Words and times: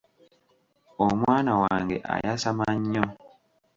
Omwana 1.05 1.51
wange 1.61 1.97
ayasama 2.15 2.65
nnyo. 2.77 3.05